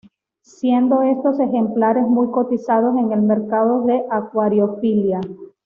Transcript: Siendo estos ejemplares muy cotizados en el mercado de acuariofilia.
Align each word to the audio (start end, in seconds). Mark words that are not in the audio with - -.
Siendo 0.41 1.03
estos 1.03 1.39
ejemplares 1.39 2.07
muy 2.07 2.31
cotizados 2.31 2.97
en 2.97 3.11
el 3.11 3.21
mercado 3.21 3.85
de 3.85 4.03
acuariofilia. 4.09 5.21